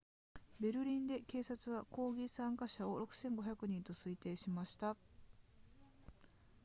[0.59, 4.97] ベルリンで警察は抗議参加者を 6,500 人と推定しました